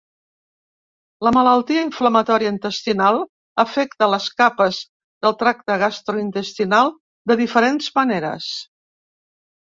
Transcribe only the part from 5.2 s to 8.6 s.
del tracte gastrointestinal de diferents maneres.